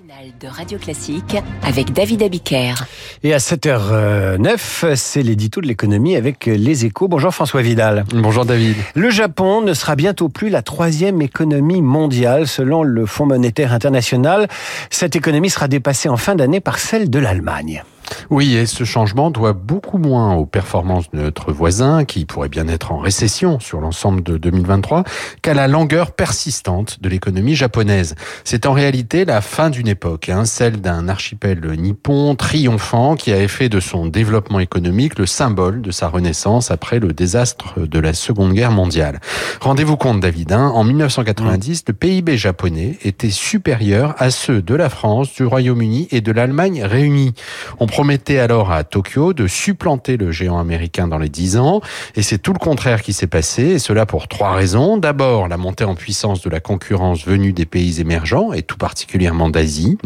matinale 0.00 0.32
de 0.40 0.46
Radio 0.46 0.78
Classique 0.78 1.36
avec 1.62 1.92
David 1.92 2.22
Abiker. 2.22 2.74
Et 3.22 3.34
à 3.34 3.38
7h09, 3.38 4.94
c'est 4.94 5.22
l'édito 5.22 5.60
de 5.60 5.66
l'économie 5.66 6.16
avec 6.16 6.46
les 6.46 6.84
échos. 6.84 7.08
Bonjour 7.08 7.34
François 7.34 7.62
Vidal. 7.62 8.04
Bonjour 8.14 8.44
David. 8.44 8.76
Le 8.94 9.10
Japon 9.10 9.62
ne 9.62 9.74
sera 9.74 9.96
bientôt 9.96 10.28
plus 10.28 10.48
la 10.48 10.62
troisième 10.62 11.22
économie 11.22 11.82
mondiale 11.82 12.46
selon 12.46 12.82
le 12.82 13.06
Fonds 13.06 13.26
monétaire 13.26 13.72
international. 13.72 14.48
Cette 14.90 15.16
économie 15.16 15.50
sera 15.50 15.68
dépassée 15.68 16.08
en 16.08 16.16
fin 16.16 16.34
d'année 16.34 16.60
par 16.60 16.78
celle 16.78 17.10
de 17.10 17.18
l'Allemagne. 17.18 17.82
Oui, 18.30 18.54
et 18.54 18.66
ce 18.66 18.84
changement 18.84 19.30
doit 19.30 19.52
beaucoup 19.52 19.98
moins 19.98 20.34
aux 20.34 20.46
performances 20.46 21.10
de 21.10 21.20
notre 21.20 21.52
voisin, 21.52 22.04
qui 22.04 22.24
pourrait 22.24 22.48
bien 22.48 22.68
être 22.68 22.92
en 22.92 22.98
récession 22.98 23.60
sur 23.60 23.80
l'ensemble 23.80 24.22
de 24.22 24.36
2023, 24.36 25.04
qu'à 25.42 25.54
la 25.54 25.68
langueur 25.68 26.12
persistante 26.12 27.00
de 27.00 27.08
l'économie 27.08 27.54
japonaise. 27.54 28.14
C'est 28.44 28.66
en 28.66 28.72
réalité 28.72 29.24
la 29.24 29.40
fin 29.40 29.70
d'une 29.70 29.88
époque, 29.88 30.28
hein, 30.28 30.44
celle 30.44 30.80
d'un 30.80 31.08
archipel 31.08 31.60
nippon 31.76 32.34
triomphant 32.34 33.16
qui 33.16 33.32
a 33.32 33.48
fait 33.48 33.68
de 33.68 33.80
son 33.80 34.06
développement 34.06 34.60
économique 34.60 35.18
le 35.18 35.26
symbole 35.26 35.82
de 35.82 35.90
sa 35.90 36.08
renaissance 36.08 36.70
après 36.70 36.98
le 36.98 37.12
désastre 37.12 37.80
de 37.80 37.98
la 37.98 38.12
Seconde 38.12 38.52
Guerre 38.52 38.70
mondiale. 38.70 39.20
Rendez-vous 39.60 39.96
compte, 39.96 40.20
David, 40.20 40.52
hein, 40.52 40.70
en 40.74 40.84
1990, 40.84 41.84
le 41.88 41.94
PIB 41.94 42.36
japonais 42.36 42.98
était 43.02 43.30
supérieur 43.30 44.14
à 44.18 44.30
ceux 44.30 44.62
de 44.62 44.74
la 44.74 44.88
France, 44.88 45.32
du 45.34 45.44
Royaume-Uni 45.44 46.08
et 46.10 46.20
de 46.20 46.32
l'Allemagne 46.32 46.82
réunis. 46.84 47.34
Promettait 48.00 48.38
alors 48.38 48.72
à 48.72 48.82
Tokyo 48.82 49.34
de 49.34 49.46
supplanter 49.46 50.16
le 50.16 50.32
géant 50.32 50.58
américain 50.58 51.06
dans 51.06 51.18
les 51.18 51.28
dix 51.28 51.58
ans, 51.58 51.82
et 52.16 52.22
c'est 52.22 52.38
tout 52.38 52.54
le 52.54 52.58
contraire 52.58 53.02
qui 53.02 53.12
s'est 53.12 53.26
passé, 53.26 53.62
et 53.62 53.78
cela 53.78 54.06
pour 54.06 54.26
trois 54.26 54.54
raisons. 54.54 54.96
D'abord, 54.96 55.48
la 55.48 55.58
montée 55.58 55.84
en 55.84 55.94
puissance 55.94 56.40
de 56.40 56.48
la 56.48 56.60
concurrence 56.60 57.26
venue 57.26 57.52
des 57.52 57.66
pays 57.66 58.00
émergents, 58.00 58.54
et 58.54 58.62
tout 58.62 58.78
particulièrement 58.78 59.50
d'Asie. 59.50 59.98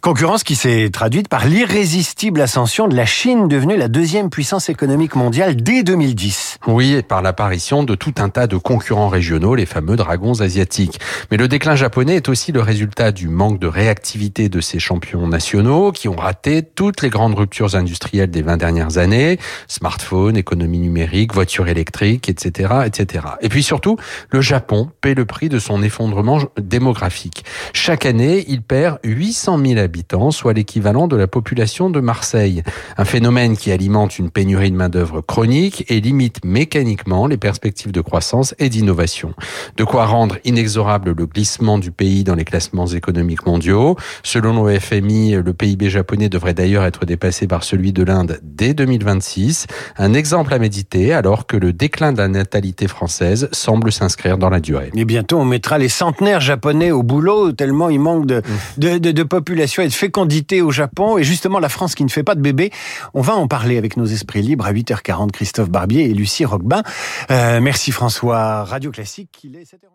Concurrence 0.00 0.42
qui 0.42 0.56
s'est 0.56 0.90
traduite 0.92 1.28
par 1.28 1.46
l'irrésistible 1.46 2.40
ascension 2.40 2.88
de 2.88 2.96
la 2.96 3.06
Chine, 3.06 3.46
devenue 3.46 3.76
la 3.76 3.86
deuxième 3.86 4.30
puissance 4.30 4.68
économique 4.68 5.14
mondiale 5.14 5.54
dès 5.54 5.84
2010. 5.84 6.58
Oui, 6.66 6.94
et 6.94 7.02
par 7.02 7.22
l'apparition 7.22 7.84
de 7.84 7.94
tout 7.94 8.14
un 8.18 8.30
tas 8.30 8.48
de 8.48 8.56
concurrents 8.56 9.10
régionaux, 9.10 9.54
les 9.54 9.66
fameux 9.66 9.94
dragons 9.94 10.40
asiatiques. 10.40 10.98
Mais 11.30 11.36
le 11.36 11.46
déclin 11.46 11.76
japonais 11.76 12.16
est 12.16 12.28
aussi 12.28 12.50
le 12.50 12.62
résultat 12.62 13.12
du 13.12 13.28
manque 13.28 13.60
de 13.60 13.68
réactivité 13.68 14.48
de 14.48 14.60
ces 14.60 14.80
champions 14.80 15.28
nationaux 15.28 15.92
qui 15.92 16.08
ont 16.08 16.16
raté 16.16 16.64
toutes 16.64 17.02
les 17.02 17.10
grandes 17.10 17.27
ruptures 17.34 17.74
industrielles 17.74 18.30
des 18.30 18.42
20 18.42 18.56
dernières 18.56 18.98
années, 18.98 19.38
smartphone, 19.66 20.36
économie 20.36 20.78
numérique, 20.78 21.34
voitures 21.34 21.68
électriques, 21.68 22.28
etc., 22.28 22.74
etc. 22.86 23.24
Et 23.40 23.48
puis 23.48 23.62
surtout, 23.62 23.96
le 24.30 24.40
Japon 24.40 24.90
paie 25.00 25.14
le 25.14 25.24
prix 25.24 25.48
de 25.48 25.58
son 25.58 25.82
effondrement 25.82 26.40
démographique. 26.60 27.44
Chaque 27.72 28.06
année, 28.06 28.44
il 28.48 28.62
perd 28.62 28.98
800 29.04 29.58
000 29.64 29.80
habitants, 29.80 30.30
soit 30.30 30.52
l'équivalent 30.52 31.08
de 31.08 31.16
la 31.16 31.26
population 31.26 31.90
de 31.90 32.00
Marseille. 32.00 32.62
Un 32.96 33.04
phénomène 33.04 33.56
qui 33.56 33.72
alimente 33.72 34.18
une 34.18 34.30
pénurie 34.30 34.70
de 34.70 34.76
main-d'œuvre 34.76 35.20
chronique 35.20 35.84
et 35.88 36.00
limite 36.00 36.44
mécaniquement 36.44 37.26
les 37.26 37.36
perspectives 37.36 37.92
de 37.92 38.00
croissance 38.00 38.54
et 38.58 38.68
d'innovation. 38.68 39.34
De 39.76 39.84
quoi 39.84 40.06
rendre 40.06 40.36
inexorable 40.44 41.12
le 41.12 41.26
glissement 41.26 41.78
du 41.78 41.90
pays 41.90 42.24
dans 42.24 42.34
les 42.34 42.44
classements 42.44 42.86
économiques 42.86 43.46
mondiaux. 43.46 43.96
Selon 44.22 44.64
le 44.64 44.78
FMI, 44.78 45.32
le 45.32 45.52
PIB 45.52 45.90
japonais 45.90 46.28
devrait 46.28 46.54
d'ailleurs 46.54 46.84
être 46.84 47.04
dépassé 47.08 47.48
par 47.48 47.64
celui 47.64 47.92
de 47.92 48.04
l'Inde 48.04 48.38
dès 48.42 48.74
2026. 48.74 49.66
Un 49.96 50.12
exemple 50.12 50.54
à 50.54 50.58
méditer 50.60 51.12
alors 51.12 51.46
que 51.46 51.56
le 51.56 51.72
déclin 51.72 52.12
de 52.12 52.18
la 52.18 52.28
natalité 52.28 52.86
française 52.86 53.48
semble 53.50 53.90
s'inscrire 53.90 54.38
dans 54.38 54.50
la 54.50 54.60
durée. 54.60 54.90
Et 54.94 55.04
bientôt, 55.04 55.38
on 55.38 55.44
mettra 55.44 55.78
les 55.78 55.88
centenaires 55.88 56.40
japonais 56.40 56.92
au 56.92 57.02
boulot, 57.02 57.52
tellement 57.52 57.88
il 57.88 57.98
manque 57.98 58.26
de, 58.26 58.42
de, 58.76 58.98
de, 58.98 59.10
de 59.10 59.22
population 59.22 59.82
et 59.82 59.88
de 59.88 59.92
fécondité 59.92 60.62
au 60.62 60.70
Japon. 60.70 61.18
Et 61.18 61.24
justement, 61.24 61.58
la 61.58 61.68
France 61.68 61.94
qui 61.94 62.04
ne 62.04 62.10
fait 62.10 62.22
pas 62.22 62.34
de 62.34 62.40
bébé, 62.40 62.70
on 63.14 63.22
va 63.22 63.34
en 63.34 63.48
parler 63.48 63.78
avec 63.78 63.96
nos 63.96 64.06
esprits 64.06 64.42
libres 64.42 64.66
à 64.66 64.72
8h40. 64.72 65.32
Christophe 65.32 65.70
Barbier 65.70 66.04
et 66.04 66.14
Lucie 66.14 66.44
Roquebin. 66.44 66.82
Euh, 67.30 67.60
merci 67.60 67.90
François. 67.90 68.64
Radio 68.64 68.90
Classique, 68.90 69.40
il 69.42 69.56
est 69.56 69.62
7h. 69.62 69.88